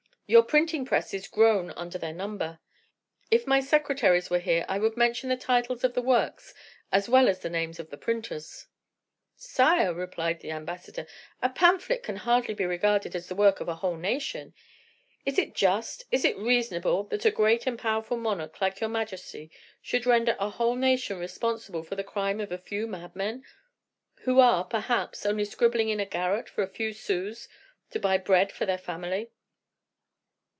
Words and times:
your 0.31 0.43
printing 0.43 0.85
presses 0.85 1.27
groan 1.27 1.71
under 1.71 1.97
their 1.97 2.13
number. 2.13 2.57
If 3.29 3.45
my 3.45 3.59
secretaries 3.59 4.29
were 4.29 4.39
here, 4.39 4.65
I 4.69 4.79
would 4.79 4.95
mention 4.95 5.27
the 5.27 5.35
titles 5.35 5.83
of 5.83 5.93
the 5.93 6.01
works 6.01 6.53
as 6.89 7.09
well 7.09 7.27
as 7.27 7.39
the 7.39 7.49
names 7.49 7.81
of 7.81 7.89
the 7.89 7.97
printers." 7.97 8.67
"Sire," 9.35 9.93
replied 9.93 10.39
the 10.39 10.51
ambassador, 10.51 11.05
"a 11.41 11.49
pamphlet 11.49 12.01
can 12.01 12.15
hardly 12.15 12.53
be 12.53 12.63
regarded 12.63 13.13
as 13.13 13.27
the 13.27 13.35
work 13.35 13.59
of 13.59 13.67
a 13.67 13.75
whole 13.75 13.97
nation. 13.97 14.53
Is 15.25 15.37
it 15.37 15.53
just, 15.53 16.05
is 16.13 16.23
it 16.23 16.37
reasonable, 16.37 17.03
that 17.07 17.25
a 17.25 17.29
great 17.31 17.67
and 17.67 17.77
powerful 17.77 18.15
monarch 18.15 18.61
like 18.61 18.79
your 18.79 18.89
majesty 18.89 19.51
should 19.81 20.05
render 20.05 20.37
a 20.39 20.49
whole 20.51 20.75
nation 20.77 21.19
responsible 21.19 21.83
for 21.83 21.95
the 21.97 22.05
crime 22.05 22.39
of 22.39 22.53
a 22.53 22.57
few 22.57 22.87
madmen, 22.87 23.43
who 24.21 24.39
are, 24.39 24.63
perhaps, 24.63 25.25
only 25.25 25.43
scribbling 25.43 25.89
in 25.89 25.99
a 25.99 26.05
garret 26.05 26.47
for 26.47 26.61
a 26.63 26.67
few 26.69 26.93
sous 26.93 27.49
to 27.89 27.99
buy 27.99 28.17
bread 28.17 28.49
for 28.53 28.65
their 28.65 28.77
family?" 28.77 29.29